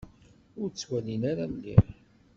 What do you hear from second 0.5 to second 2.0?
Ur ttwalin ara mliḥ.